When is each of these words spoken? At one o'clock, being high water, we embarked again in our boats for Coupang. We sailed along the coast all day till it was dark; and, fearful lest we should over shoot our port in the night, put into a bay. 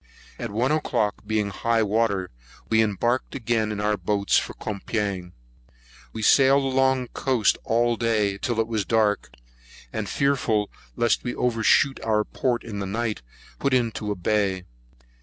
At 0.39 0.49
one 0.49 0.71
o'clock, 0.71 1.27
being 1.27 1.51
high 1.51 1.83
water, 1.83 2.31
we 2.69 2.81
embarked 2.81 3.35
again 3.35 3.71
in 3.71 3.79
our 3.79 3.97
boats 3.97 4.35
for 4.35 4.55
Coupang. 4.55 5.31
We 6.11 6.23
sailed 6.23 6.63
along 6.63 7.03
the 7.03 7.07
coast 7.09 7.59
all 7.63 7.97
day 7.97 8.39
till 8.39 8.59
it 8.59 8.65
was 8.67 8.83
dark; 8.83 9.29
and, 9.93 10.09
fearful 10.09 10.71
lest 10.95 11.23
we 11.23 11.33
should 11.33 11.37
over 11.39 11.61
shoot 11.61 11.99
our 12.03 12.23
port 12.23 12.63
in 12.63 12.79
the 12.79 12.87
night, 12.87 13.21
put 13.59 13.75
into 13.75 14.09
a 14.09 14.15
bay. 14.15 14.63